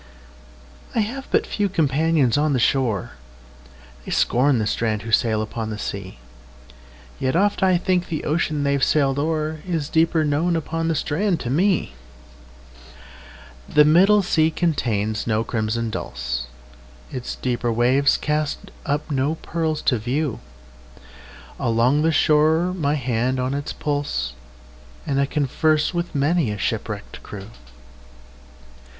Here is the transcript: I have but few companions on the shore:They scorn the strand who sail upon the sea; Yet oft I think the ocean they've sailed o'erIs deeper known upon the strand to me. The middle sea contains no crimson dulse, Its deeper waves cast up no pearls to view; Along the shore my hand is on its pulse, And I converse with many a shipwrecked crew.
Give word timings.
I 0.95 1.01
have 1.01 1.27
but 1.29 1.45
few 1.45 1.69
companions 1.69 2.35
on 2.35 2.53
the 2.53 2.59
shore:They 2.59 4.09
scorn 4.11 4.57
the 4.57 4.65
strand 4.65 5.03
who 5.03 5.11
sail 5.11 5.43
upon 5.43 5.69
the 5.69 5.77
sea; 5.77 6.17
Yet 7.19 7.35
oft 7.35 7.61
I 7.61 7.77
think 7.77 8.07
the 8.07 8.23
ocean 8.23 8.63
they've 8.63 8.83
sailed 8.83 9.19
o'erIs 9.19 9.89
deeper 9.91 10.25
known 10.25 10.55
upon 10.55 10.87
the 10.87 10.95
strand 10.95 11.39
to 11.41 11.51
me. 11.51 11.93
The 13.69 13.85
middle 13.85 14.23
sea 14.23 14.49
contains 14.49 15.27
no 15.27 15.43
crimson 15.43 15.91
dulse, 15.91 16.47
Its 17.11 17.35
deeper 17.35 17.71
waves 17.71 18.17
cast 18.17 18.71
up 18.87 19.11
no 19.11 19.35
pearls 19.43 19.83
to 19.83 19.99
view; 19.99 20.39
Along 21.59 22.01
the 22.01 22.11
shore 22.11 22.73
my 22.73 22.95
hand 22.95 23.37
is 23.37 23.43
on 23.43 23.53
its 23.53 23.71
pulse, 23.71 24.33
And 25.05 25.21
I 25.21 25.27
converse 25.27 25.93
with 25.93 26.15
many 26.15 26.49
a 26.49 26.57
shipwrecked 26.57 27.21
crew. 27.21 27.51